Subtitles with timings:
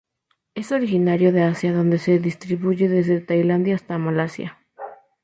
[0.55, 4.57] Es originario de Asia donde se distribuye desde Tailandia hasta Malasia.